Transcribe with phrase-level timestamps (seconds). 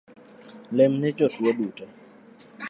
[0.75, 1.85] Lemne jotuo duto